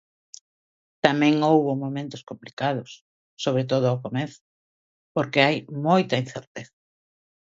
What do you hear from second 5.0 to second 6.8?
porque hai moita incerteza.